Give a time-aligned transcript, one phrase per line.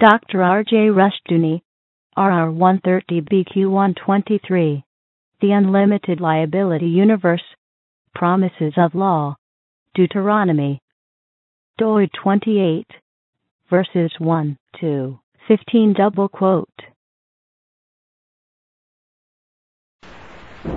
[0.00, 0.42] Dr.
[0.42, 0.88] R.J.
[0.88, 1.60] Rushdoony,
[2.16, 4.82] RR 130 BQ 123.
[5.42, 7.42] The Unlimited Liability Universe.
[8.14, 9.36] Promises of Law.
[9.94, 10.80] Deuteronomy.
[11.76, 12.86] Doi 28.
[13.68, 15.18] Verses 1 to
[15.48, 16.68] 15 double quote.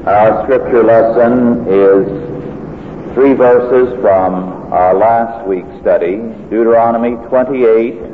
[0.06, 6.18] Our scripture lesson is three verses from our last week's study
[6.50, 8.13] Deuteronomy 28,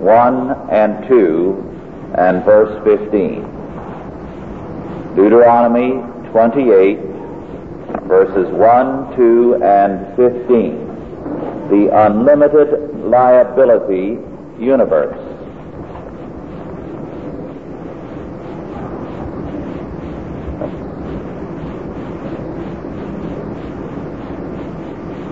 [0.00, 3.42] 1 and 2, and verse 15.
[5.14, 6.98] Deuteronomy 28,
[8.06, 10.90] verses 1, 2, and 15.
[11.70, 14.18] The unlimited liability
[14.58, 15.18] universe.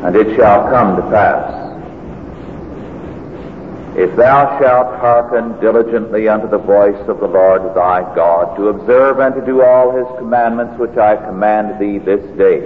[0.04, 1.57] And it shall come to pass,
[3.98, 9.18] if thou shalt hearken diligently unto the voice of the Lord thy God, to observe
[9.18, 12.60] and to do all his commandments which I command thee this day,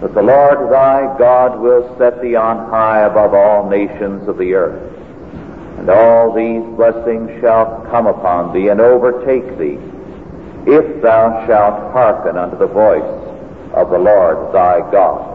[0.00, 4.54] that the Lord thy God will set thee on high above all nations of the
[4.54, 4.80] earth.
[5.78, 9.78] And all these blessings shall come upon thee and overtake thee,
[10.70, 13.02] if thou shalt hearken unto the voice
[13.74, 15.32] of the Lord thy God.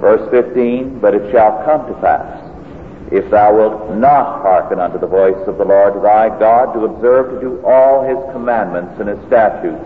[0.00, 2.39] Verse 15, But it shall come to pass,
[3.10, 7.34] if thou wilt not hearken unto the voice of the Lord thy God, to observe
[7.34, 9.84] to do all his commandments and his statutes,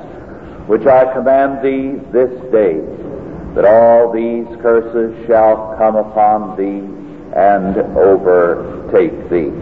[0.66, 2.80] which I command thee this day,
[3.54, 6.84] that all these curses shall come upon thee
[7.34, 9.52] and overtake thee.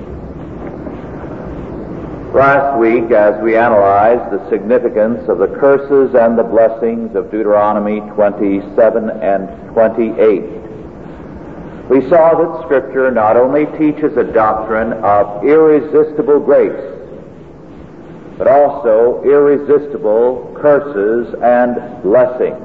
[2.34, 8.00] Last week, as we analyzed the significance of the curses and the blessings of Deuteronomy
[8.14, 10.61] 27 and 28,
[11.92, 16.72] we saw that Scripture not only teaches a doctrine of irresistible grace,
[18.38, 22.56] but also irresistible curses and blessings.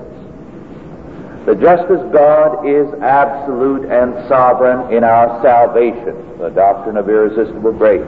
[1.45, 7.73] That just as God is absolute and sovereign in our salvation, the doctrine of irresistible
[7.73, 8.07] grace,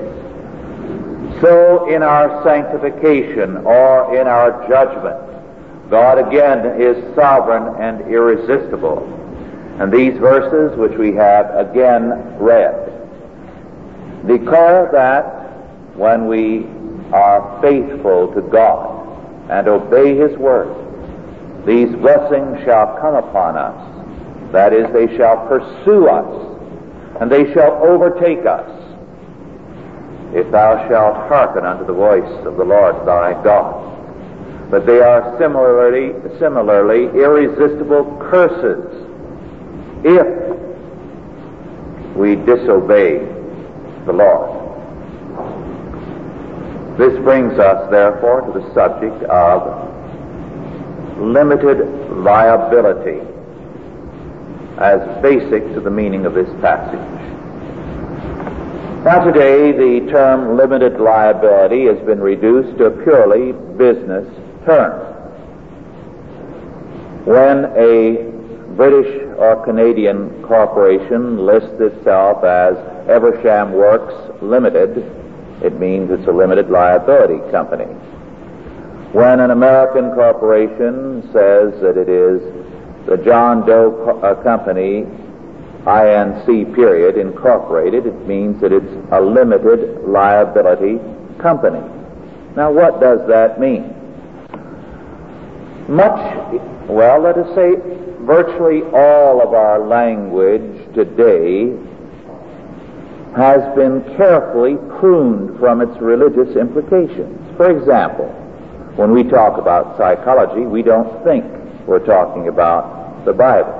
[1.42, 5.20] so in our sanctification or in our judgment,
[5.90, 9.19] God again is sovereign and irresistible.
[9.80, 12.76] And these verses, which we have again read,
[14.28, 16.66] declare that when we
[17.14, 19.08] are faithful to God
[19.50, 20.76] and obey His word,
[21.66, 24.52] these blessings shall come upon us.
[24.52, 28.70] That is, they shall pursue us, and they shall overtake us,
[30.36, 33.86] if thou shalt hearken unto the voice of the Lord thy God.
[34.70, 39.09] But they are similarly, similarly irresistible curses
[40.04, 40.28] if
[42.16, 43.20] we disobey
[44.06, 44.60] the Lord.
[46.98, 49.88] This brings us, therefore, to the subject of
[51.18, 51.80] limited
[52.12, 53.22] liability
[54.80, 57.00] as basic to the meaning of this passage.
[59.04, 64.28] Now today the term limited liability has been reduced to a purely business
[64.66, 64.92] term.
[67.26, 68.39] When a
[68.76, 72.76] British or Canadian corporation lists itself as
[73.08, 74.98] Eversham Works Limited,
[75.64, 77.86] it means it's a limited liability company.
[79.12, 82.42] When an American corporation says that it is
[83.08, 85.06] the John Doe Co- uh, Company,
[85.86, 91.00] INC period, incorporated, it means that it's a limited liability
[91.40, 91.82] company.
[92.56, 93.96] Now what does that mean?
[95.88, 96.20] Much,
[96.88, 97.76] well, let us say
[98.30, 101.76] virtually all of our language today
[103.36, 107.58] has been carefully pruned from its religious implications.
[107.58, 108.28] For example,
[108.98, 111.44] when we talk about psychology, we don't think
[111.88, 113.74] we're talking about the Bible.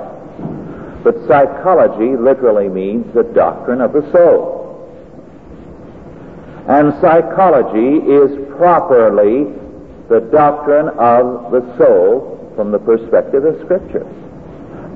[1.04, 4.66] But psychology literally means the doctrine of the soul.
[6.68, 9.54] And psychology is properly
[10.10, 14.08] the doctrine of the soul from the perspective of Scripture.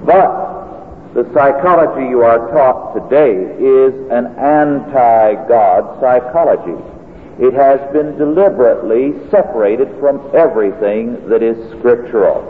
[0.05, 6.81] But the psychology you are taught today is an anti-God psychology.
[7.39, 12.41] It has been deliberately separated from everything that is scriptural.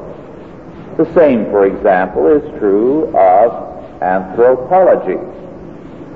[0.98, 5.20] The same, for example, is true of anthropology.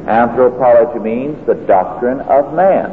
[0.08, 2.92] Anthropology means the doctrine of man.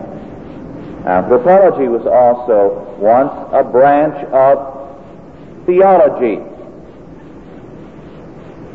[1.06, 6.42] Anthropology was also once a branch of theology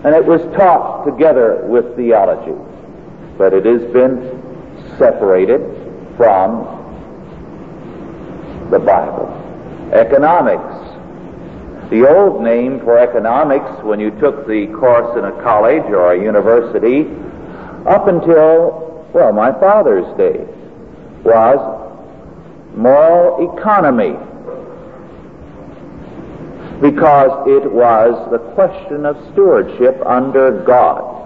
[0.04, 2.58] and it was taught together with theology.
[3.38, 4.40] But it has been
[4.98, 5.62] separated
[6.16, 6.78] from
[8.72, 9.28] the Bible.
[9.94, 10.90] Economics.
[11.90, 16.22] The old name for economics when you took the course in a college or a
[16.22, 17.10] university
[17.88, 20.46] up until, well, my father's day
[21.24, 21.58] was
[22.76, 24.16] moral economy
[26.82, 31.18] because it was the question of stewardship under God.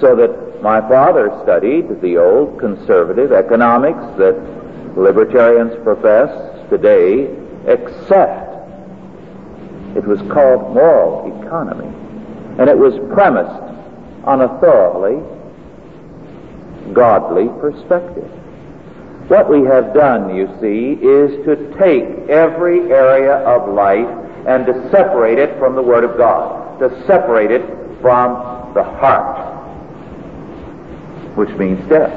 [0.00, 4.34] So that my father studied the old conservative economics that
[4.96, 6.30] libertarians profess
[6.68, 7.30] today,
[7.66, 8.46] except
[9.96, 11.86] it was called moral economy.
[12.58, 13.62] And it was premised
[14.24, 15.22] on a thoroughly
[16.92, 18.30] godly perspective.
[19.28, 24.90] What we have done, you see, is to take every area of life and to
[24.90, 27.62] separate it from the Word of God, to separate it
[28.00, 29.36] from the heart,
[31.36, 32.12] which means death.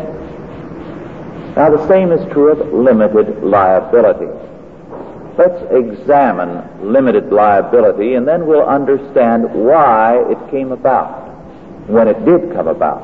[1.56, 4.28] Now, the same is true of limited liability.
[5.38, 11.28] Let's examine limited liability and then we'll understand why it came about,
[11.88, 13.02] when it did come about.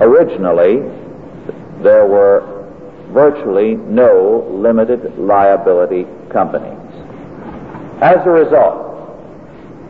[0.00, 0.80] Originally,
[1.82, 2.57] there were
[3.12, 6.78] virtually no limited liability companies.
[8.00, 8.88] As a result,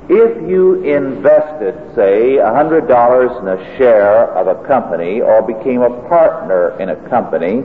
[0.08, 6.80] if you invested, say, $100 in a share of a company or became a partner
[6.80, 7.62] in a company,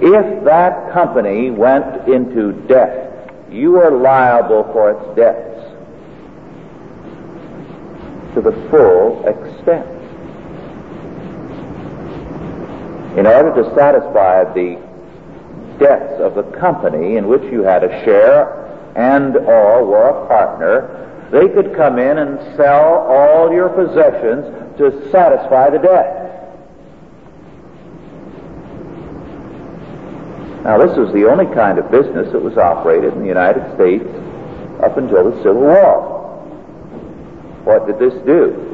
[0.00, 5.48] if that company went into debt, you were liable for its debts
[8.34, 9.97] to the full extent.
[13.18, 14.80] In order to satisfy the
[15.80, 21.28] debts of the company in which you had a share and or were a partner,
[21.32, 26.14] they could come in and sell all your possessions to satisfy the debt.
[30.62, 34.06] Now, this was the only kind of business that was operated in the United States
[34.80, 36.14] up until the Civil War.
[37.64, 38.67] What did this do?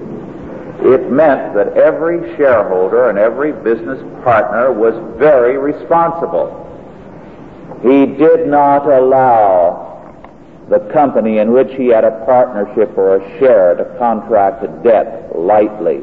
[0.81, 6.61] It meant that every shareholder and every business partner was very responsible.
[7.83, 9.85] He did not allow
[10.69, 15.37] the company in which he had a partnership or a share to contract a debt
[15.37, 16.03] lightly.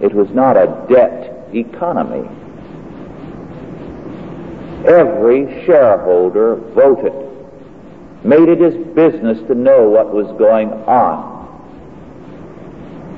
[0.00, 2.28] It was not a debt economy.
[4.86, 7.14] Every shareholder voted,
[8.22, 11.33] made it his business to know what was going on,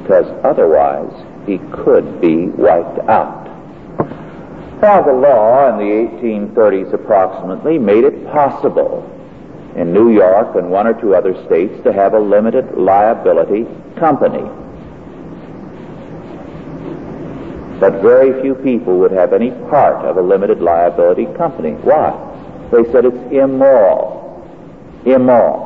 [0.06, 1.10] because otherwise
[1.46, 3.44] he could be wiped out.
[4.80, 9.02] Now, the law in the 1830s approximately made it possible
[9.74, 13.66] in New York and one or two other states to have a limited liability
[13.98, 14.48] company.
[17.80, 21.72] But very few people would have any part of a limited liability company.
[21.72, 22.12] Why?
[22.70, 24.46] They said it's immoral.
[25.04, 25.65] Immoral.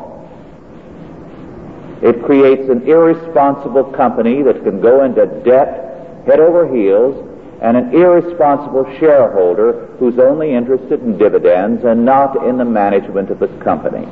[2.03, 5.91] It creates an irresponsible company that can go into debt
[6.27, 7.27] head over heels
[7.61, 13.39] and an irresponsible shareholder who's only interested in dividends and not in the management of
[13.39, 14.07] the company.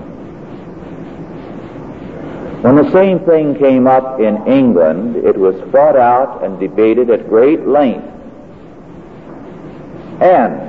[2.62, 7.28] When the same thing came up in England, it was fought out and debated at
[7.28, 8.06] great length.
[10.20, 10.67] And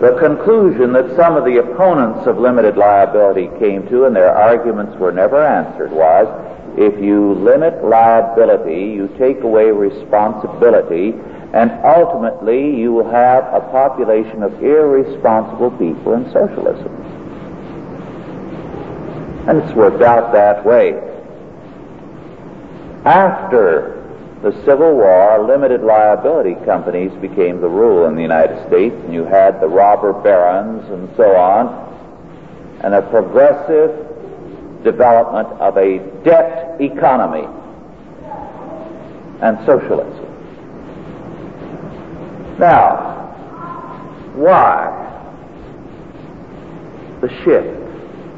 [0.00, 4.96] the conclusion that some of the opponents of limited liability came to, and their arguments
[4.98, 6.26] were never answered, was
[6.76, 11.14] if you limit liability, you take away responsibility,
[11.52, 16.90] and ultimately you will have a population of irresponsible people in socialism.
[19.46, 21.00] And it's worked out that way.
[23.04, 23.93] After
[24.44, 29.24] the Civil War, limited liability companies became the rule in the United States, and you
[29.24, 31.66] had the robber barons and so on,
[32.82, 33.90] and a progressive
[34.84, 37.48] development of a debt economy
[39.40, 40.26] and socialism.
[42.58, 43.14] Now,
[44.34, 45.00] why
[47.22, 47.80] the shift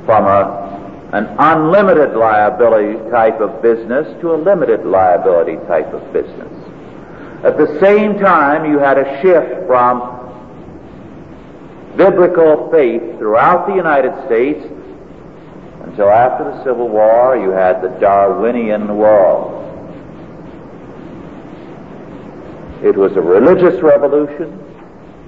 [0.07, 0.66] from a,
[1.13, 6.53] an unlimited liability type of business to a limited liability type of business?
[7.45, 10.15] At the same time, you had a shift from
[11.97, 14.65] biblical faith throughout the United States
[15.83, 19.63] until after the Civil War, you had the Darwinian world.
[22.83, 24.63] It was a religious revolution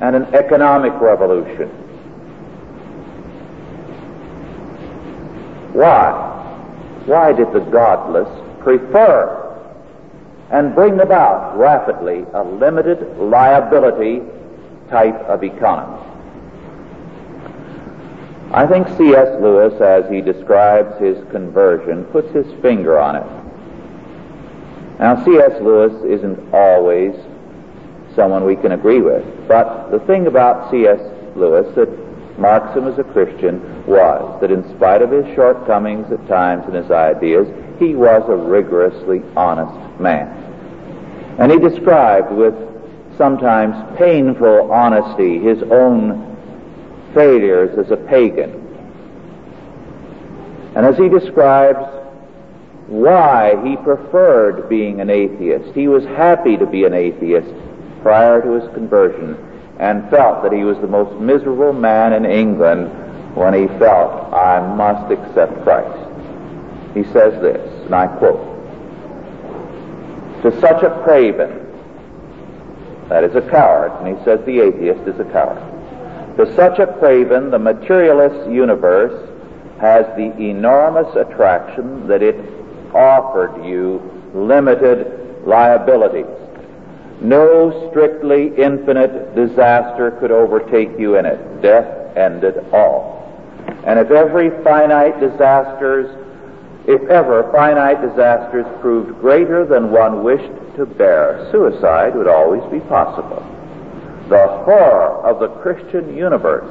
[0.01, 1.88] and an economic revolution.
[5.79, 6.11] Why?
[7.07, 8.29] Why did the godless
[8.61, 9.49] prefer
[10.51, 14.23] and bring about rapidly a limited liability
[14.89, 16.05] type of economy.
[18.53, 19.41] I think C.S.
[19.43, 24.99] Lewis, as he describes his conversion, puts his finger on it.
[24.99, 25.61] Now, C.S.
[25.61, 27.15] Lewis isn't always
[28.17, 30.99] someone we can agree with, but the thing about C.S.
[31.37, 32.08] Lewis that
[32.39, 36.75] marks him as a Christian was that in spite of his shortcomings at times in
[36.75, 40.29] his ideas, he was a rigorously honest man.
[41.39, 42.55] And he described with
[43.17, 46.37] sometimes painful honesty his own
[47.15, 48.65] failures as a pagan.
[50.77, 51.81] And as he describes
[52.87, 57.53] why he preferred being an atheist, he was happy to be an atheist
[58.03, 59.37] prior to his conversion
[59.79, 62.91] and felt that he was the most miserable man in England
[63.37, 66.05] when he felt, I must accept Christ.
[66.95, 68.41] He says this, and I quote,
[70.43, 71.65] To such a craven,
[73.09, 75.63] that is a coward, and he says the atheist is a coward.
[76.37, 79.29] To such a craven, the materialist universe
[79.81, 82.37] has the enormous attraction that it
[82.95, 84.01] offered you
[84.35, 86.27] limited liabilities.
[87.21, 91.63] No strictly infinite disaster could overtake you in it.
[91.63, 93.19] Death ended all.
[93.85, 96.09] And if every finite disasters,
[96.87, 102.81] if ever finite disasters proved greater than one wished to bear, suicide would always be
[102.81, 103.45] possible.
[104.29, 106.71] The horror of the Christian universe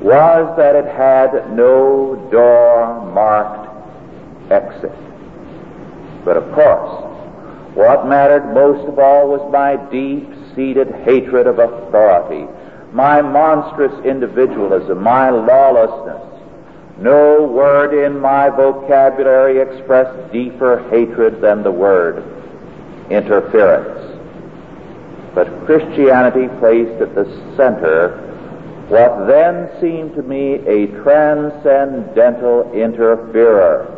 [0.00, 3.70] was that it had no door marked
[4.50, 4.92] exit.
[6.24, 7.11] But of course,
[7.74, 12.46] what mattered most of all was my deep seated hatred of authority,
[12.92, 16.28] my monstrous individualism, my lawlessness.
[16.98, 22.22] No word in my vocabulary expressed deeper hatred than the word
[23.10, 23.98] interference.
[25.34, 27.24] But Christianity placed at the
[27.56, 28.28] center
[28.88, 33.88] what then seemed to me a transcendental interferer.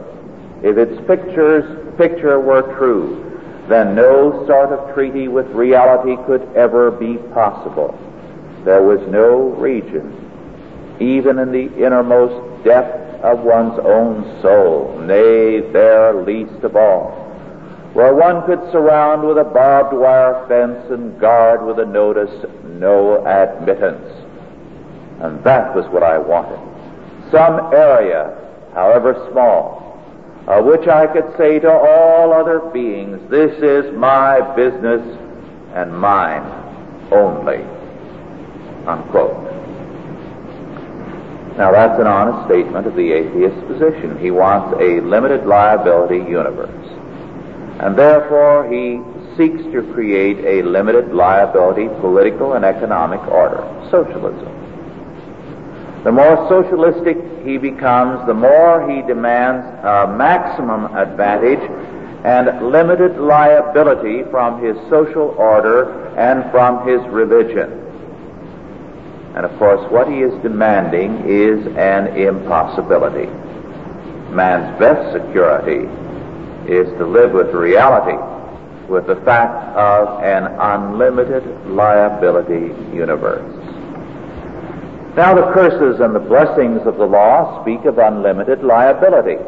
[0.63, 3.34] If its pictures, picture were true,
[3.69, 7.99] then no sort of treaty with reality could ever be possible.
[8.65, 16.15] There was no region, even in the innermost depth of one's own soul, nay, there
[16.15, 17.13] least of all,
[17.95, 23.25] where one could surround with a barbed wire fence and guard with a notice, no
[23.27, 24.11] admittance.
[25.21, 26.59] And that was what I wanted.
[27.31, 28.37] Some area,
[28.75, 29.84] however small,
[30.47, 35.03] of which I could say to all other beings, this is my business
[35.75, 36.43] and mine
[37.11, 37.63] only.
[38.87, 39.43] Unquote.
[41.57, 44.19] Now that's an honest statement of the atheist's position.
[44.19, 46.85] He wants a limited liability universe
[47.81, 49.01] and therefore he
[49.37, 54.54] seeks to create a limited liability political and economic order, socialism.
[56.05, 61.63] The more socialistic he becomes, the more he demands a maximum advantage
[62.25, 67.81] and limited liability from his social order and from his religion.
[69.35, 73.27] And of course, what he is demanding is an impossibility.
[74.31, 75.89] Man's best security
[76.71, 78.19] is to live with reality,
[78.89, 83.64] with the fact of an unlimited liability universe.
[85.17, 89.39] Now, the curses and the blessings of the law speak of unlimited liability.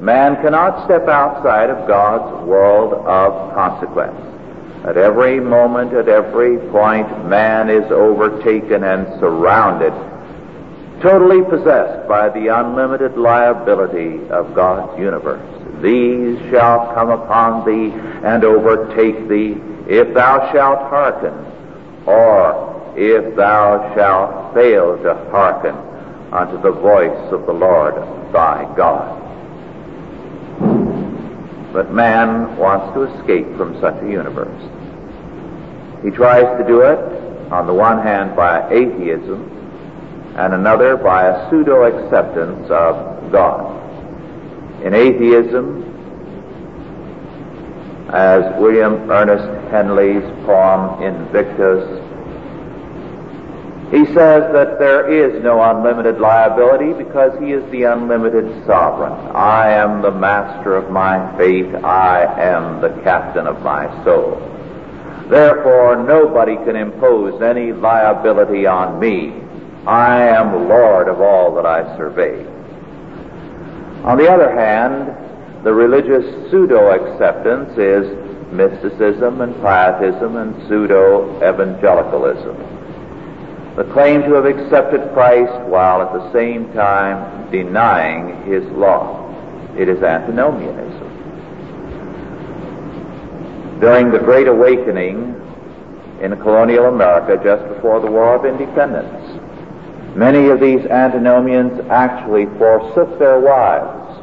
[0.00, 4.18] Man cannot step outside of God's world of consequence.
[4.84, 9.92] At every moment, at every point, man is overtaken and surrounded,
[11.00, 15.42] totally possessed by the unlimited liability of God's universe.
[15.80, 17.92] These shall come upon thee
[18.24, 21.34] and overtake thee if thou shalt hearken,
[22.06, 25.74] or if thou shalt fail to hearken
[26.32, 27.94] unto the voice of the Lord
[28.32, 29.14] thy God.
[31.72, 34.62] But man wants to escape from such a universe.
[36.02, 36.98] He tries to do it,
[37.52, 39.54] on the one hand, by atheism,
[40.36, 43.78] and another by a pseudo acceptance of God
[44.84, 45.84] in atheism,
[48.12, 51.97] as William Ernest Henley's poem Invictus.
[53.90, 59.14] He says that there is no unlimited liability because he is the unlimited sovereign.
[59.34, 61.74] I am the master of my fate.
[61.74, 64.36] I am the captain of my soul.
[65.30, 69.32] Therefore, nobody can impose any liability on me.
[69.86, 72.44] I am Lord of all that I survey.
[74.04, 78.06] On the other hand, the religious pseudo acceptance is
[78.52, 82.77] mysticism and pietism and pseudo-evangelicalism.
[83.78, 89.24] The claim to have accepted Christ while at the same time denying his law.
[89.78, 91.08] It is antinomianism.
[93.78, 95.40] During the Great Awakening
[96.20, 99.40] in colonial America just before the War of Independence,
[100.16, 104.20] many of these antinomians actually forsook their wives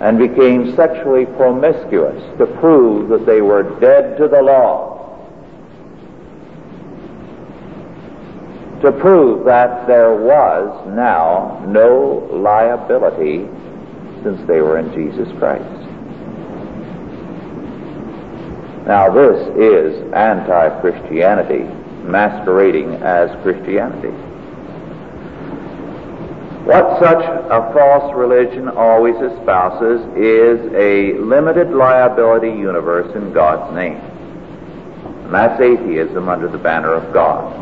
[0.00, 4.91] and became sexually promiscuous to prove that they were dead to the law.
[8.82, 13.48] To prove that there was now no liability
[14.24, 15.62] since they were in Jesus Christ.
[18.84, 21.62] Now this is anti-Christianity
[22.02, 24.10] masquerading as Christianity.
[26.66, 34.00] What such a false religion always espouses is a limited liability universe in God's name.
[35.24, 37.61] And that's atheism under the banner of God.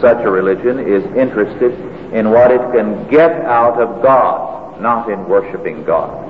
[0.00, 1.72] Such a religion is interested
[2.12, 6.24] in what it can get out of God, not in worshiping God.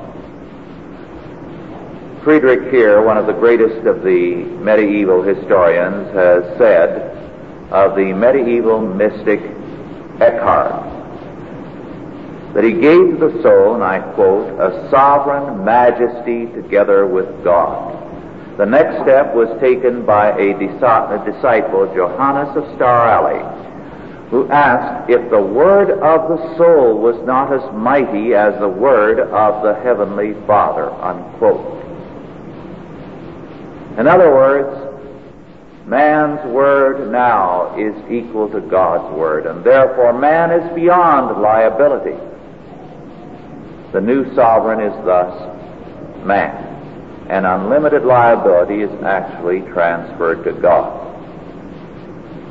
[2.23, 7.13] Friedrich Heer, one of the greatest of the medieval historians, has said
[7.71, 9.41] of the medieval mystic
[10.21, 10.97] Eckhart
[12.57, 18.06] that he gave the soul, and I quote, a sovereign majesty together with God.
[18.57, 23.43] The next step was taken by a, disciple, Johannes of Star Alley,
[24.31, 29.21] who asked if the word of the soul was not as mighty as the word
[29.21, 31.75] of the Heavenly Father, unquote.
[33.99, 34.87] In other words,
[35.87, 42.19] Man's word now is equal to God's word, and therefore man is beyond liability.
[43.93, 46.66] The new sovereign is thus man.
[47.29, 51.03] And unlimited liability is actually transferred to God.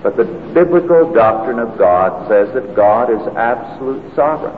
[0.04, 4.54] But the biblical doctrine of God says that God is absolute sovereign.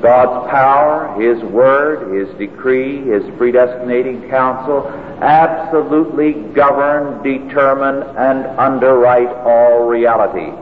[0.00, 4.86] God's power, His word, His decree, His predestinating counsel
[5.20, 10.56] absolutely govern, determine, and underwrite all reality.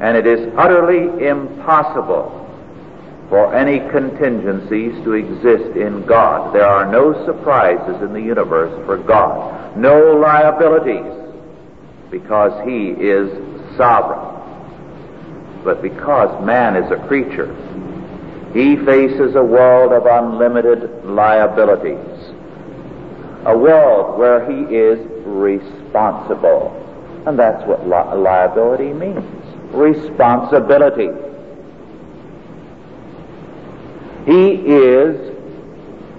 [0.00, 2.40] And it is utterly impossible
[3.30, 6.52] for any contingencies to exist in God.
[6.54, 11.16] There are no surprises in the universe for God, no liabilities,
[12.10, 13.30] because He is
[13.78, 14.26] sovereign.
[15.64, 17.54] But because man is a creature,
[18.52, 22.34] he faces a world of unlimited liabilities,
[23.46, 26.76] a world where he is responsible.
[27.26, 29.24] And that's what li- liability means
[29.72, 31.10] responsibility.
[34.26, 35.36] He is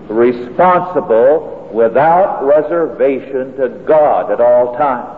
[0.10, 5.18] responsible without reservation to God at all times.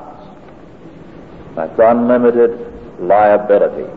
[1.56, 3.90] That's unlimited liability.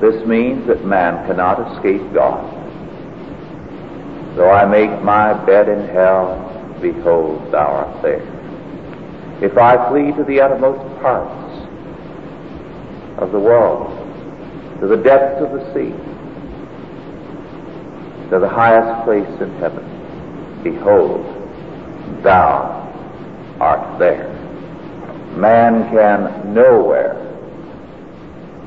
[0.00, 2.52] This means that man cannot escape God.
[4.36, 8.20] Though I make my bed in hell, behold, thou art there.
[9.42, 11.45] If I flee to the uttermost parts,
[13.18, 13.90] of the world,
[14.80, 15.92] to the depths of the sea,
[18.30, 19.84] to the highest place in heaven.
[20.62, 21.24] Behold,
[22.22, 22.82] thou
[23.60, 24.32] art there.
[25.36, 27.22] Man can nowhere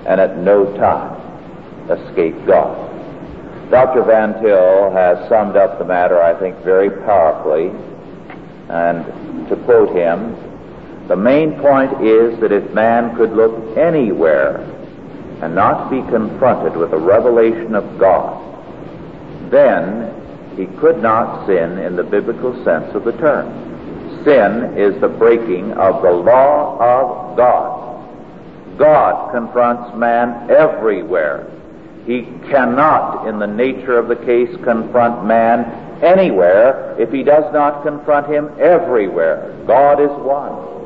[0.06, 1.20] and at no time
[1.92, 2.88] escape God.
[3.70, 4.04] Dr.
[4.04, 7.70] Van Til has summed up the matter, I think, very powerfully.
[8.70, 9.06] And
[9.50, 10.36] to quote him,
[11.10, 14.60] the main point is that if man could look anywhere
[15.42, 18.38] and not be confronted with a revelation of God,
[19.50, 20.14] then
[20.56, 24.24] he could not sin in the biblical sense of the term.
[24.24, 28.78] Sin is the breaking of the law of God.
[28.78, 31.50] God confronts man everywhere.
[32.06, 37.82] He cannot, in the nature of the case, confront man anywhere if he does not
[37.82, 39.56] confront him everywhere.
[39.66, 40.79] God is one.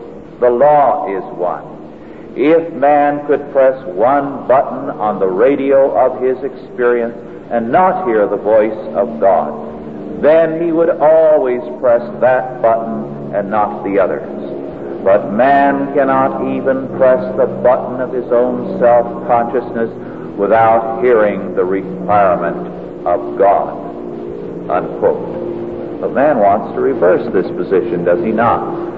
[0.43, 1.63] The law is one.
[2.36, 7.15] If man could press one button on the radio of his experience
[7.49, 13.49] and not hear the voice of God, then he would always press that button and
[13.49, 14.27] not the others.
[15.06, 23.08] But man cannot even press the button of his own self-consciousness without hearing the requirement
[23.08, 23.79] of God.
[24.69, 26.01] Unquote.
[26.01, 28.92] But man wants to reverse this position, does he not?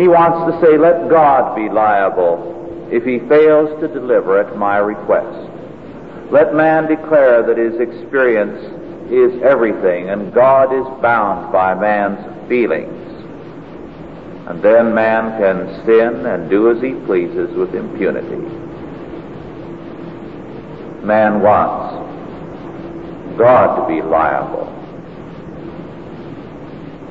[0.00, 4.78] He wants to say, let God be liable if he fails to deliver at my
[4.78, 5.50] request.
[6.32, 8.64] Let man declare that his experience
[9.12, 12.96] is everything and God is bound by man's feelings.
[14.48, 18.40] And then man can sin and do as he pleases with impunity.
[21.04, 24.66] Man wants God to be liable.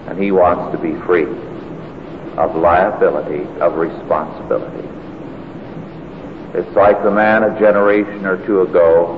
[0.09, 1.48] And he wants to be free
[2.39, 4.87] of liability, of responsibility.
[6.57, 9.15] It's like the man a generation or two ago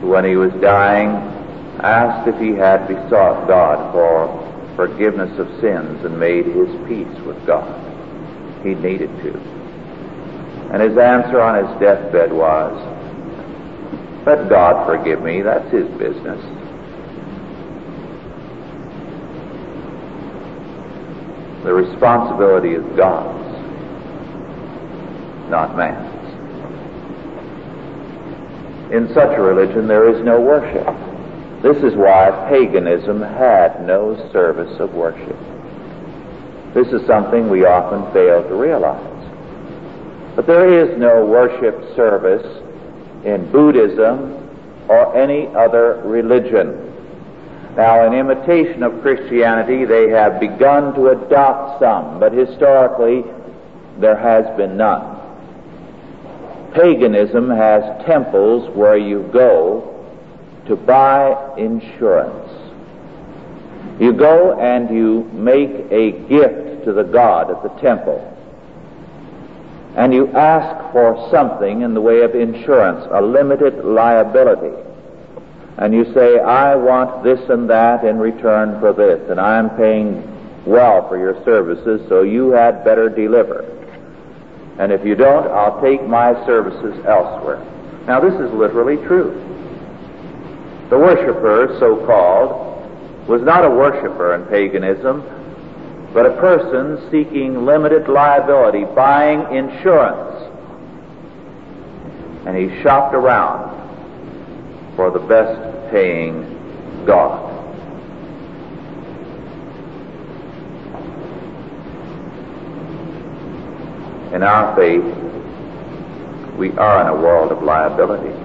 [0.00, 1.10] who, when he was dying,
[1.80, 4.42] asked if he had besought God for
[4.76, 7.68] forgiveness of sins and made his peace with God.
[8.64, 9.38] He needed to.
[10.72, 12.72] And his answer on his deathbed was,
[14.24, 16.40] Let God forgive me, that's his business.
[21.64, 23.38] The responsibility is God's,
[25.48, 26.10] not man's.
[28.92, 30.86] In such a religion, there is no worship.
[31.62, 35.38] This is why paganism had no service of worship.
[36.74, 39.08] This is something we often fail to realize.
[40.34, 42.44] But there is no worship service
[43.24, 44.34] in Buddhism
[44.88, 46.91] or any other religion.
[47.76, 53.24] Now, in imitation of Christianity, they have begun to adopt some, but historically,
[53.98, 55.18] there has been none.
[56.74, 59.88] Paganism has temples where you go
[60.66, 62.50] to buy insurance.
[63.98, 68.28] You go and you make a gift to the god at the temple.
[69.96, 74.91] And you ask for something in the way of insurance, a limited liability.
[75.78, 80.28] And you say, I want this and that in return for this, and I'm paying
[80.66, 83.62] well for your services, so you had better deliver.
[84.78, 87.64] And if you don't, I'll take my services elsewhere.
[88.06, 89.32] Now, this is literally true.
[90.90, 95.22] The worshiper, so called, was not a worshiper in paganism,
[96.12, 100.50] but a person seeking limited liability, buying insurance.
[102.46, 103.81] And he shopped around
[104.96, 106.42] for the best paying
[107.06, 107.50] God.
[114.34, 115.04] In our faith,
[116.56, 118.38] we are in a world of liabilities.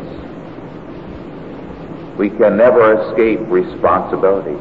[2.18, 4.58] We can never escape responsibilities.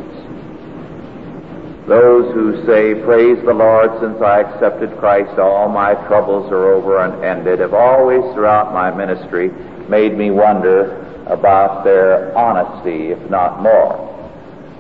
[1.89, 6.99] Those who say, Praise the Lord, since I accepted Christ, all my troubles are over
[6.99, 9.51] and ended, have always throughout my ministry
[9.89, 14.13] made me wonder about their honesty, if not more.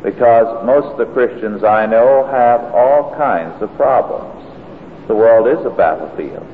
[0.02, 4.42] Because most of the Christians I know have all kinds of problems.
[5.08, 6.46] The world is a battlefield.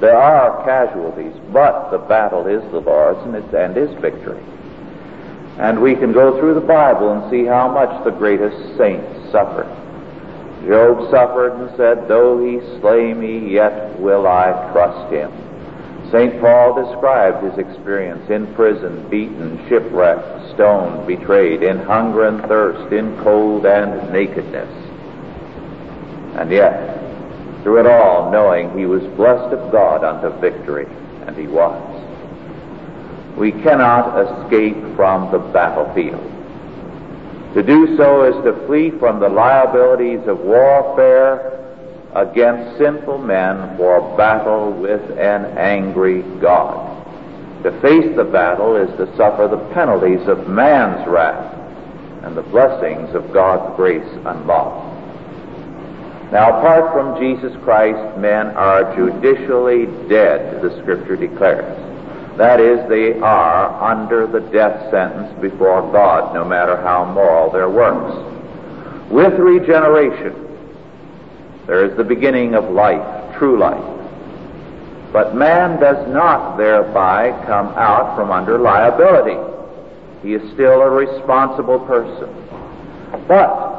[0.00, 4.42] There are casualties, but the battle is the Lord's and, it's, and His victory.
[5.58, 9.70] And we can go through the Bible and see how much the greatest saints suffered.
[10.66, 15.30] Job suffered and said, Though he slay me, yet will I trust him.
[16.14, 16.40] St.
[16.40, 23.20] Paul described his experience in prison, beaten, shipwrecked, stoned, betrayed, in hunger and thirst, in
[23.24, 24.70] cold and nakedness.
[26.38, 27.00] And yet,
[27.64, 30.86] through it all, knowing he was blessed of God unto victory,
[31.26, 31.82] and he was.
[33.36, 36.22] We cannot escape from the battlefield.
[37.54, 41.53] To do so is to flee from the liabilities of warfare
[42.14, 46.92] against sinful men for battle with an angry God.
[47.64, 51.52] To face the battle is to suffer the penalties of man's wrath
[52.22, 54.92] and the blessings of God's grace and love.
[56.30, 61.78] Now, apart from Jesus Christ, men are judicially dead, the Scripture declares.
[62.36, 67.70] That is, they are under the death sentence before God, no matter how moral their
[67.70, 68.14] works.
[69.10, 70.43] With regeneration,
[71.66, 73.82] there is the beginning of life, true life.
[75.12, 79.38] But man does not thereby come out from under liability.
[80.22, 82.28] He is still a responsible person.
[83.28, 83.74] But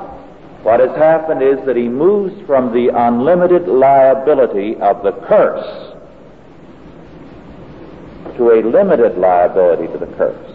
[0.63, 5.93] what has happened is that he moves from the unlimited liability of the curse
[8.37, 10.51] to a limited liability to the curse.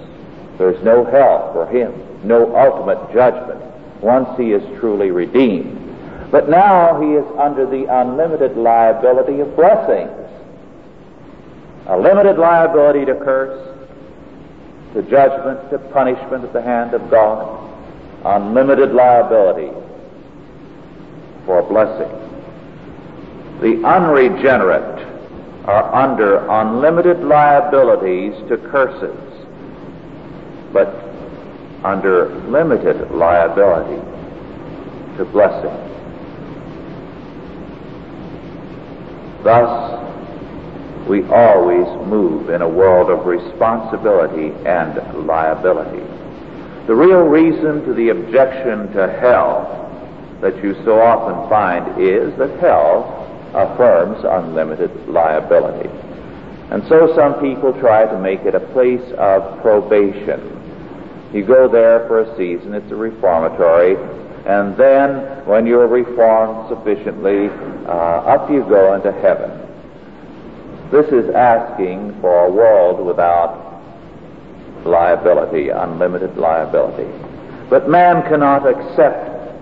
[0.59, 1.93] There's no hell for him,
[2.27, 3.61] no ultimate judgment
[4.03, 5.80] once he is truly redeemed.
[6.31, 10.11] But now he is under the unlimited liability of blessings.
[11.88, 13.66] A limited liability to curse,
[14.95, 17.59] to judgment, to punishment at the hand of God.
[18.25, 19.73] Unlimited liability
[21.47, 22.11] for blessing.
[23.61, 25.07] The unregenerate
[25.66, 29.19] are under unlimited liabilities to curses,
[30.73, 30.88] but
[31.85, 34.01] under limited liability
[35.16, 35.89] to blessing.
[39.42, 46.05] Thus, we always move in a world of responsibility and liability.
[46.87, 49.76] The real reason to the objection to hell
[50.40, 53.16] that you so often find is that hell
[53.55, 55.88] affirms unlimited liability.
[56.70, 60.57] And so some people try to make it a place of probation.
[61.35, 63.96] You go there for a season, it's a reformatory,
[64.46, 67.48] and then when you're reformed sufficiently,
[67.87, 69.50] uh, up you go into heaven.
[70.90, 73.83] This is asking for a world without
[74.85, 77.11] liability, unlimited liability.
[77.68, 79.55] But man cannot accept,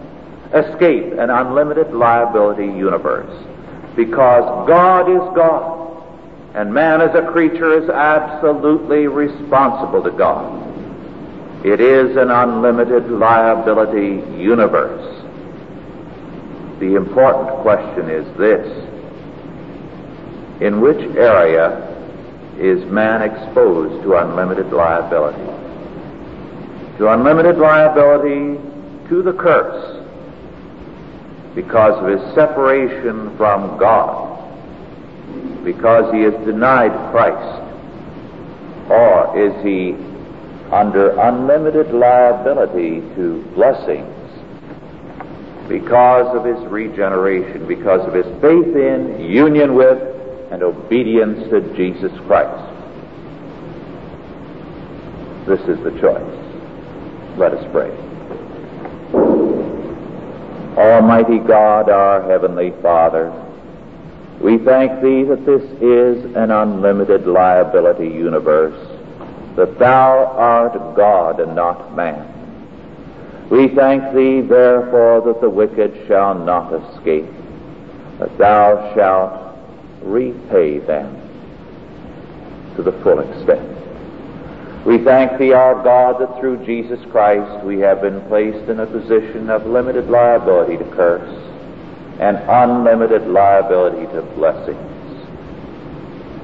[0.54, 3.44] escape an unlimited liability universe
[3.96, 5.78] because God is God
[6.54, 10.58] and man as a creature is absolutely responsible to God.
[11.64, 15.25] It is an unlimited liability universe.
[16.79, 18.66] The important question is this.
[20.62, 21.85] In which area
[22.59, 25.42] is man exposed to unlimited liability?
[26.99, 28.61] To unlimited liability
[29.09, 30.05] to the curse
[31.57, 37.62] because of his separation from God, because he has denied Christ,
[38.88, 39.97] or is he
[40.72, 44.14] under unlimited liability to blessings
[45.68, 49.98] because of his regeneration, because of his faith in, union with,
[50.50, 52.64] and obedience to Jesus Christ.
[55.46, 57.38] This is the choice.
[57.38, 57.90] Let us pray.
[60.76, 63.33] Almighty God, our Heavenly Father,
[64.40, 68.97] we thank Thee that this is an unlimited liability universe
[69.59, 72.25] that thou art God and not man.
[73.51, 77.27] We thank thee therefore that the wicked shall not escape,
[78.21, 79.59] that thou shalt
[80.03, 81.12] repay them
[82.77, 83.66] to the full extent.
[84.87, 88.87] We thank thee, our God, that through Jesus Christ we have been placed in a
[88.87, 91.29] position of limited liability to curse
[92.21, 94.79] and unlimited liability to blessing.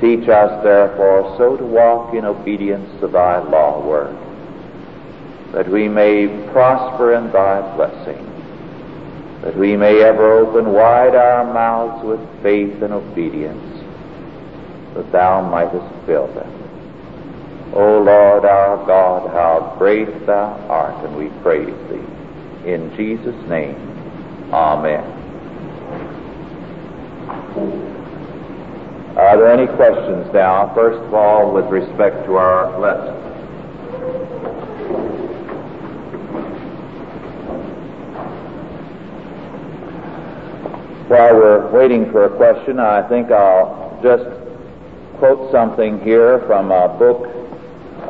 [0.05, 4.15] Teach us, therefore, so to walk in obedience to thy law word,
[5.55, 8.21] that we may prosper in thy blessing,
[9.41, 13.65] that we may ever open wide our mouths with faith and obedience,
[14.95, 16.53] that thou mightest fill them.
[17.73, 22.71] O Lord our God, how great thou art, and we praise thee.
[22.71, 23.81] In Jesus' name,
[24.53, 25.15] Amen.
[29.17, 30.73] Are there any questions now?
[30.75, 33.15] First of all, with respect to our lesson.
[41.09, 44.25] While we're waiting for a question, I think I'll just
[45.19, 47.27] quote something here from a book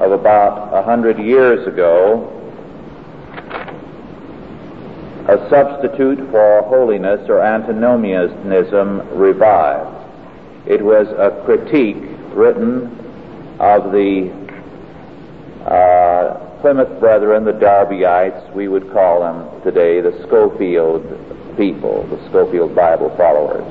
[0.00, 2.30] of about a hundred years ago,
[5.28, 10.03] A Substitute for Holiness or Antinomianism Revived.
[10.66, 12.86] It was a critique written
[13.60, 14.32] of the
[15.66, 21.04] uh, Plymouth Brethren, the Darbyites, we would call them today the Scofield
[21.58, 23.64] people, the Scofield Bible followers.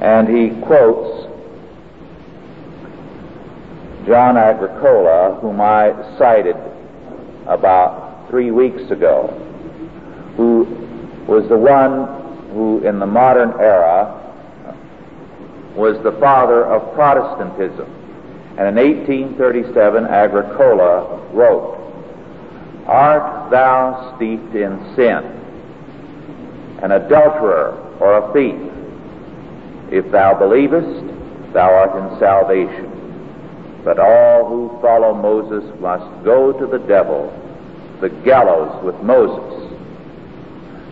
[0.00, 1.30] And he quotes
[4.06, 6.56] John Agricola, whom I cited
[7.46, 9.28] about three weeks ago,
[10.36, 10.64] who
[11.28, 14.23] was the one who, in the modern era,
[15.74, 17.90] was the father of Protestantism.
[18.56, 21.80] And in 1837, Agricola wrote,
[22.86, 25.24] Art thou steeped in sin,
[26.82, 28.60] an adulterer or a thief?
[29.90, 33.80] If thou believest, thou art in salvation.
[33.84, 37.32] But all who follow Moses must go to the devil,
[38.00, 39.72] the gallows with Moses.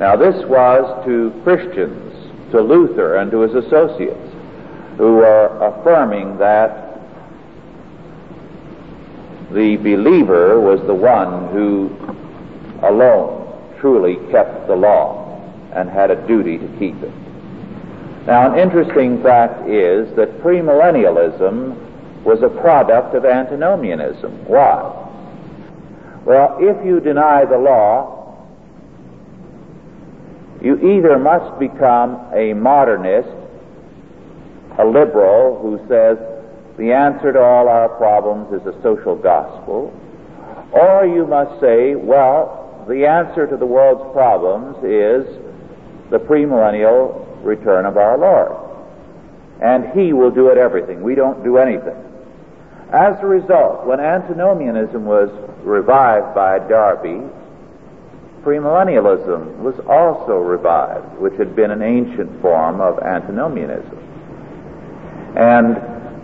[0.01, 4.32] Now this was to Christians, to Luther and to his associates
[5.03, 6.97] who are affirming that
[9.51, 11.91] the believer was the one who
[12.87, 17.11] alone truly kept the law and had a duty to keep it.
[18.29, 24.47] Now, an interesting fact is that premillennialism was a product of antinomianism.
[24.47, 24.83] Why?
[26.25, 28.38] Well, if you deny the law,
[30.62, 33.42] you either must become a modernist
[34.79, 36.19] a liberal who says
[36.79, 39.93] the answer to all our problems is a social gospel,
[40.73, 45.27] Or you must say, well, the answer to the world's problems is
[46.11, 48.57] the premillennial return of our Lord.
[49.61, 51.03] And He will do it everything.
[51.03, 51.97] We don't do anything.
[52.91, 55.31] As a result, when antinomianism was
[55.63, 57.21] revived by Darby,
[58.43, 63.99] premillennialism was also revived, which had been an ancient form of antinomianism.
[65.37, 65.77] And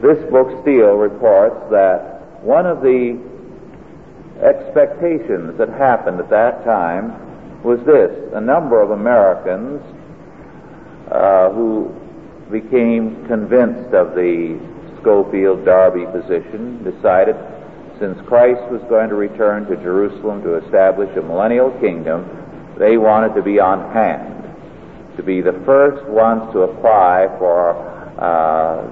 [0.02, 3.18] this book, Steele, reports that one of the
[4.42, 8.10] expectations that happened at that time was this.
[8.34, 9.82] A number of Americans
[11.10, 11.94] uh, who
[12.50, 14.58] became convinced of the
[15.00, 17.36] Scofield Darby position decided
[17.98, 22.28] since Christ was going to return to Jerusalem to establish a millennial kingdom,
[22.78, 28.88] they wanted to be on hand, to be the first ones to apply for uh,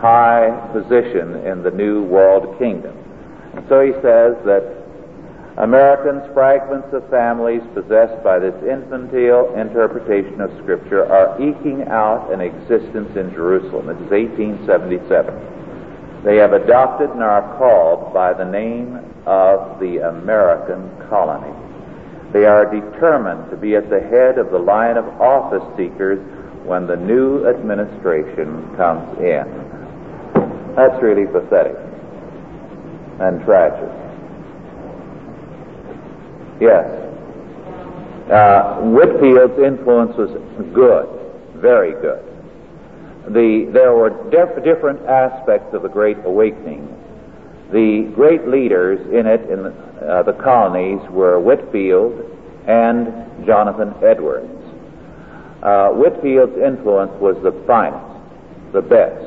[0.00, 2.96] high position in the new world kingdom.
[3.54, 4.80] And so he says that
[5.58, 12.40] Americans, fragments of families possessed by this infantile interpretation of Scripture, are eking out an
[12.40, 13.88] existence in Jerusalem.
[13.88, 15.34] This is 1877.
[16.24, 21.52] They have adopted and are called by the name of the American colony.
[22.32, 26.20] They are determined to be at the head of the line of office seekers
[26.64, 29.44] when the new administration comes in.
[30.76, 31.76] That's really pathetic
[33.20, 33.88] and tragic.
[36.60, 36.86] Yes.
[38.30, 40.30] Uh, Whitefield's influence was
[40.72, 41.08] good,
[41.56, 42.24] very good.
[43.28, 46.86] The, there were def- different aspects of the Great Awakening.
[47.72, 49.70] The great leaders in it, in the,
[50.00, 52.24] uh, the colonies, were Whitefield
[52.66, 54.59] and Jonathan Edwards.
[55.62, 58.06] Uh, Whitefield's influence was the finest,
[58.72, 59.26] the best.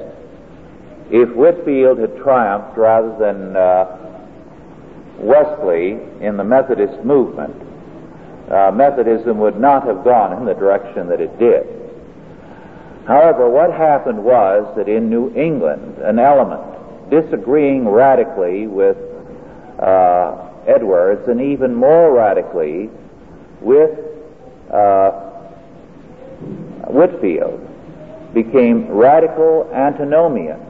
[1.11, 3.97] If Whitefield had triumphed rather than uh,
[5.19, 7.53] Wesley in the Methodist movement,
[8.49, 11.67] uh, Methodism would not have gone in the direction that it did.
[13.05, 16.61] However, what happened was that in New England, an element
[17.09, 18.97] disagreeing radically with
[19.79, 22.89] uh, Edwards and even more radically
[23.61, 23.91] with
[24.71, 25.32] uh,
[26.93, 27.59] Whitefield
[28.33, 30.63] became radical antinomians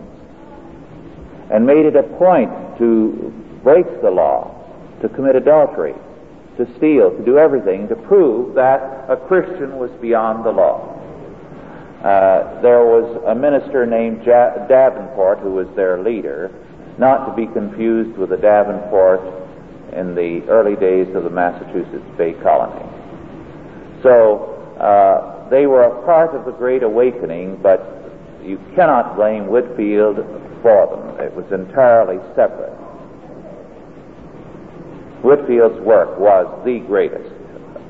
[1.52, 3.34] and made it a point to
[3.64, 4.56] break the law,
[5.02, 5.94] to commit adultery,
[6.58, 10.90] to steal, to do everything to prove that a Christian was beyond the law.
[12.04, 16.52] Uh, there was a minister named ja- Davenport who was their leader,
[16.98, 19.22] not to be confused with the Davenport
[19.94, 22.86] in the early days of the Massachusetts Bay Colony.
[24.02, 27.86] So uh, they were a part of the Great Awakening, but
[28.44, 30.18] you cannot blame Whitefield
[30.62, 31.20] for them.
[31.20, 32.74] It was entirely separate.
[35.24, 37.32] Whitefield's work was the greatest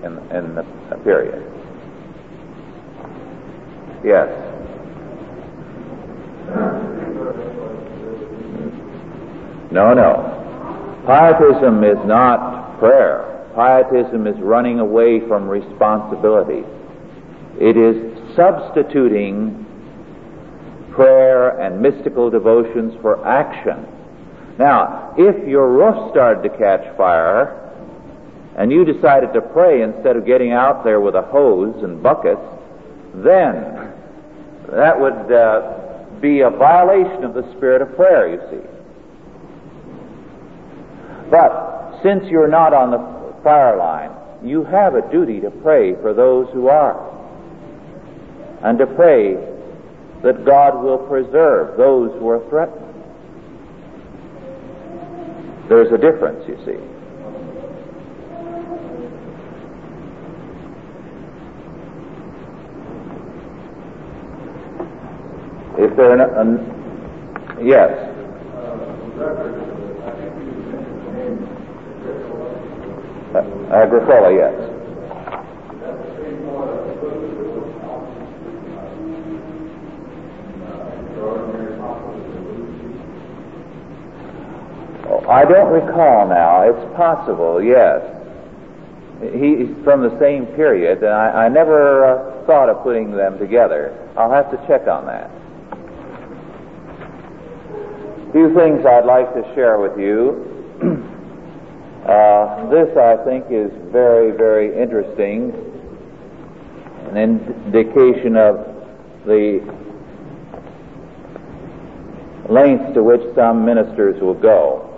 [0.04, 1.42] in, in the period.
[4.04, 4.30] Yes.
[9.72, 11.02] No, no.
[11.08, 13.33] Pietism is not prayer.
[13.56, 16.64] Pietism is running away from responsibility.
[17.60, 19.60] It is substituting
[20.92, 23.88] prayer and mystical devotions for action.
[24.58, 27.60] Now, if your roof started to catch fire
[28.56, 32.42] and you decided to pray instead of getting out there with a hose and buckets,
[33.16, 33.92] then
[34.72, 38.68] that would uh, be a violation of the spirit of prayer, you see.
[41.30, 43.13] But since you're not on the
[43.44, 44.12] fire line,
[44.44, 47.12] you have a duty to pray for those who are.
[48.64, 49.36] And to pray
[50.24, 52.80] that God will preserve those who are threatened.
[55.70, 56.94] There's a difference, you see.
[65.76, 66.60] If not, um,
[67.62, 68.14] yes.
[73.36, 74.74] Agricola, yes.
[85.30, 86.62] I don't recall now.
[86.64, 88.02] It's possible, yes.
[89.22, 93.98] He's from the same period, and I, I never uh, thought of putting them together.
[94.18, 95.32] I'll have to check on that.
[98.30, 101.10] A few things I'd like to share with you.
[102.06, 105.54] uh, this, I think, is very, very interesting.
[107.10, 108.66] An indication of
[109.26, 109.62] the
[112.50, 114.90] lengths to which some ministers will go.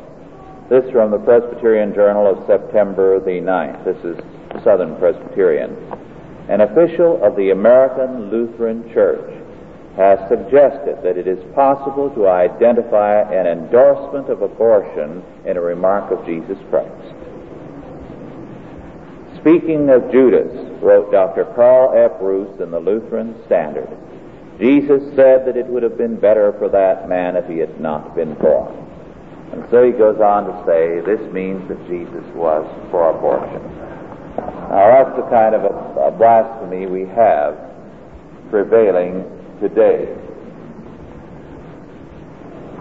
[0.69, 3.85] This from the Presbyterian Journal of September the 9th.
[3.85, 5.77] This is Southern Presbyterian.
[6.49, 9.34] An official of the American Lutheran Church
[9.97, 16.11] has suggested that it is possible to identify an endorsement of abortion in a remark
[16.11, 17.15] of Jesus Christ.
[19.39, 21.45] Speaking of Judas, wrote Dr.
[21.55, 22.19] Karl F.
[22.19, 23.87] Russe in the Lutheran Standard,
[24.59, 28.15] Jesus said that it would have been better for that man if he had not
[28.15, 28.73] been born.
[29.51, 33.63] And so he goes on to say this means that Jesus was for abortion.
[34.35, 37.55] Now that's the kind of a, a blasphemy we have
[38.49, 39.23] prevailing
[39.59, 40.15] today.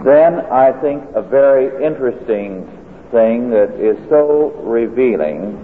[0.03, 2.69] Then I think a very interesting
[3.11, 5.57] thing that is so revealing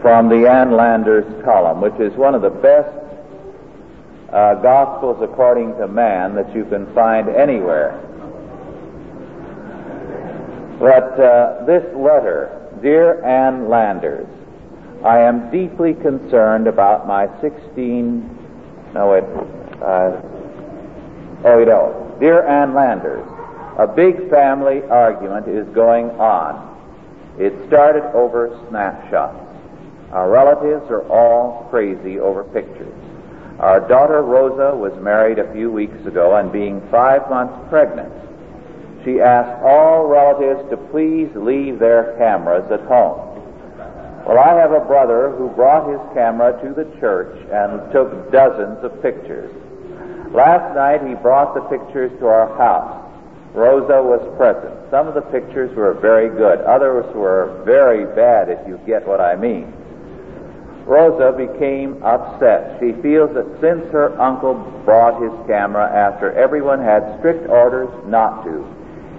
[0.00, 2.94] from the Ann Landers column, which is one of the best
[4.32, 7.98] uh, Gospels according to man that you can find anywhere.
[10.78, 14.28] But uh, this letter, Dear Ann Landers,
[15.02, 18.92] I am deeply concerned about my 16.
[18.92, 19.24] No, it.
[19.80, 20.20] Uh,
[21.46, 22.14] oh, you know.
[22.20, 23.26] Dear Ann Landers,
[23.78, 26.76] a big family argument is going on.
[27.38, 29.48] It started over snapshots.
[30.12, 32.92] Our relatives are all crazy over pictures.
[33.60, 38.12] Our daughter Rosa was married a few weeks ago and being five months pregnant,
[39.04, 43.20] she asked all relatives to please leave their cameras at home.
[44.26, 48.82] Well, I have a brother who brought his camera to the church and took dozens
[48.82, 49.52] of pictures.
[50.32, 53.02] Last night he brought the pictures to our house.
[53.52, 54.74] Rosa was present.
[54.90, 56.60] Some of the pictures were very good.
[56.62, 59.72] Others were very bad, if you get what I mean.
[60.86, 62.80] Rosa became upset.
[62.80, 68.44] She feels that since her uncle brought his camera after everyone had strict orders not
[68.44, 68.66] to,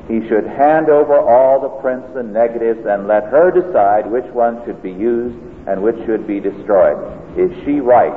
[0.08, 4.60] he should hand over all the prints and negatives and let her decide which ones
[4.66, 5.36] should be used
[5.68, 6.98] and which should be destroyed.
[7.38, 8.14] Is she right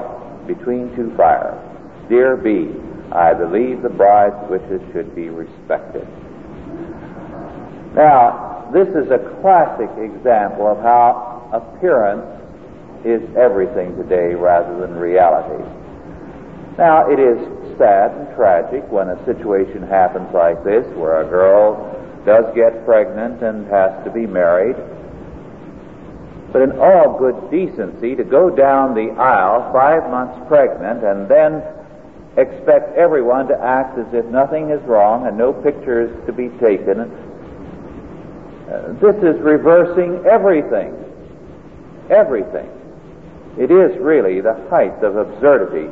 [0.46, 1.58] between two fires?
[2.08, 2.68] Dear B,
[3.10, 6.06] I believe the bride's wishes should be respected.
[7.94, 12.26] Now, this is a classic example of how appearance
[13.04, 15.64] is everything today rather than reality.
[16.76, 17.38] Now, it is
[17.78, 21.94] sad and tragic when a situation happens like this where a girl
[22.26, 24.76] does get pregnant and has to be married.
[26.52, 31.62] But in all good decency, to go down the aisle five months pregnant and then
[32.36, 37.00] expect everyone to act as if nothing is wrong and no pictures to be taken,
[37.00, 40.94] uh, this is reversing everything.
[42.10, 42.68] Everything.
[43.58, 45.88] It is really the height of absurdity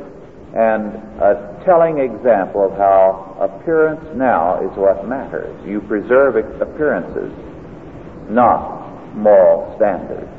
[0.57, 5.53] and a telling example of how appearance now is what matters.
[5.63, 7.31] You preserve appearances,
[8.27, 10.33] not moral standards.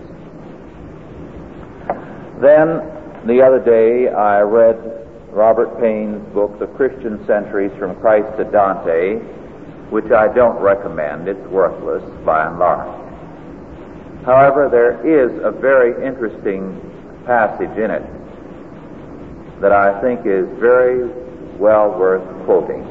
[2.42, 2.82] Then,
[3.30, 9.18] the other day, I read Robert Payne's book, The Christian Centuries from Christ to Dante,
[9.90, 11.28] which I don't recommend.
[11.28, 12.90] It's worthless by and large.
[14.26, 16.74] However, there is a very interesting
[17.24, 18.02] passage in it
[19.60, 21.08] that I think is very
[21.58, 22.82] well worth quoting.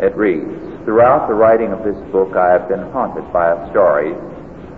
[0.00, 4.12] It reads, Throughout the writing of this book I have been haunted by a story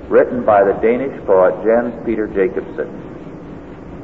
[0.08, 2.86] written by the Danish poet Jens Peter Jacobsen.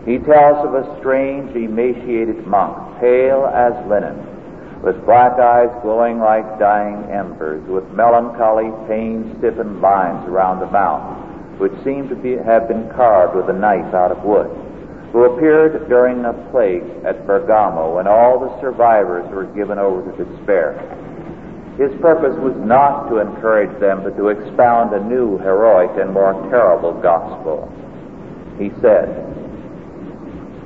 [0.05, 4.19] He tells of a strange, emaciated monk, pale as linen,
[4.83, 11.73] with black eyes glowing like dying embers, with melancholy, pain-stiffened lines around the mouth, which
[11.85, 14.51] seem to be, have been carved with a knife out of wood,
[15.13, 20.25] who appeared during the plague at Bergamo when all the survivors were given over to
[20.25, 20.81] despair.
[21.79, 26.33] His purpose was not to encourage them, but to expound a new, heroic, and more
[26.49, 27.69] terrible gospel.
[28.59, 29.09] He said,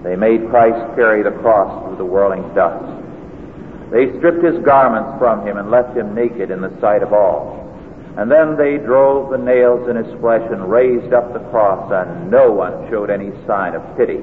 [0.02, 2.86] They made Christ carry the cross through the whirling dust.
[3.90, 7.65] They stripped his garments from him and left him naked in the sight of all.
[8.16, 12.30] And then they drove the nails in his flesh and raised up the cross, and
[12.30, 14.22] no one showed any sign of pity.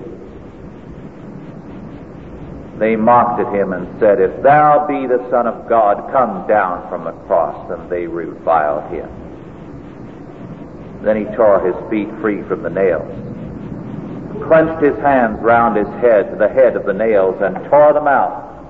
[2.80, 6.90] They mocked at him and said, If thou be the Son of God, come down
[6.90, 7.70] from the cross.
[7.72, 9.10] And they reviled him.
[11.04, 13.08] Then he tore his feet free from the nails,
[14.48, 18.08] clenched his hands round his head, to the head of the nails, and tore them
[18.08, 18.66] out,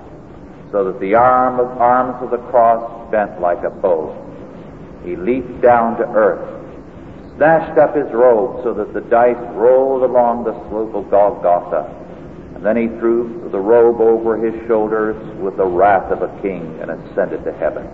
[0.70, 4.23] so that the arm of, arms of the cross bent like a bow.
[5.04, 6.48] He leaped down to earth,
[7.36, 11.90] snatched up his robe so that the dice rolled along the slope of Golgotha,
[12.54, 16.78] and Then he threw the robe over his shoulders with the wrath of a king
[16.80, 17.86] and ascended to heaven.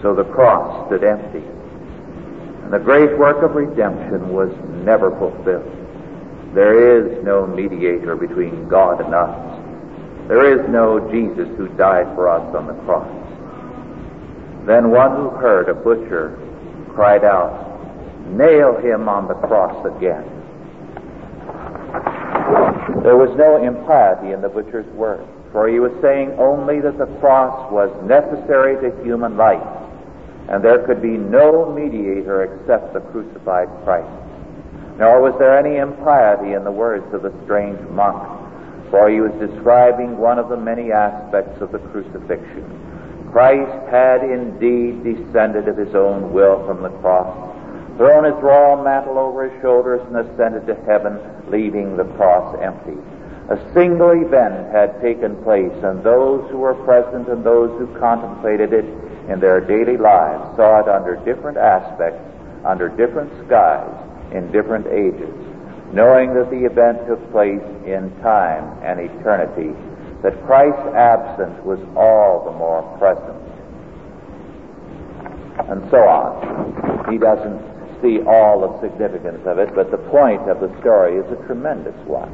[0.00, 1.44] So the cross stood empty.
[2.64, 4.50] And the great work of redemption was
[4.84, 5.70] never fulfilled.
[6.54, 10.28] There is no mediator between God and us.
[10.28, 13.21] There is no Jesus who died for us on the cross.
[14.66, 16.38] Then one who heard a butcher
[16.94, 17.70] cried out,
[18.28, 20.24] Nail him on the cross again.
[23.02, 27.06] There was no impiety in the butcher's words, for he was saying only that the
[27.18, 29.66] cross was necessary to human life,
[30.48, 34.08] and there could be no mediator except the crucified Christ.
[34.98, 38.22] Nor was there any impiety in the words of the strange monk,
[38.90, 42.81] for he was describing one of the many aspects of the crucifixion.
[43.32, 47.52] Christ had indeed descended of his own will from the cross
[47.96, 51.18] thrown his raw mantle over his shoulders, and ascended to heaven,
[51.48, 52.96] leaving the cross empty.
[53.50, 58.72] A single event had taken place, and those who were present and those who contemplated
[58.72, 58.84] it
[59.28, 62.22] in their daily lives saw it under different aspects,
[62.64, 63.92] under different skies,
[64.32, 65.34] in different ages,
[65.92, 69.74] knowing that the event took place in time and eternity,
[70.22, 73.42] that Christ's absence was all the more present.
[75.68, 77.10] And so on.
[77.10, 77.60] He doesn't
[78.00, 81.96] see all the significance of it, but the point of the story is a tremendous
[82.06, 82.30] one.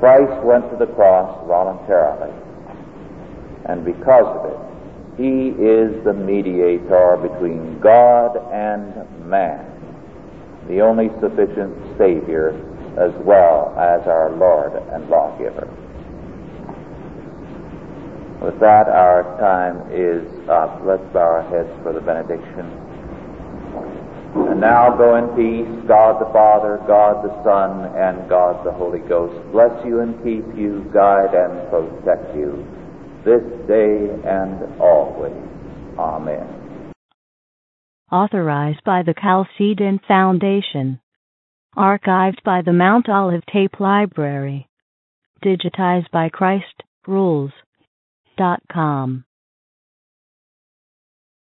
[0.00, 2.32] Christ went to the cross voluntarily,
[3.66, 4.58] and because of it,
[5.16, 9.64] he is the mediator between God and man,
[10.68, 12.52] the only sufficient Savior
[12.98, 15.66] as well as our Lord and lawgiver.
[18.42, 20.82] With that, our time is up.
[20.84, 22.68] Let's bow our heads for the benediction.
[24.36, 28.98] And now go in peace, God the Father, God the Son, and God the Holy
[29.08, 32.66] Ghost bless you and keep you, guide and protect you
[33.24, 35.32] this day and always.
[35.98, 36.92] Amen.
[38.12, 41.00] Authorized by the Chalcedon Foundation.
[41.76, 44.68] Archived by the Mount Olive Tape Library.
[45.44, 47.50] Digitized by Christ Rules.
[48.38, 49.24] Dot com.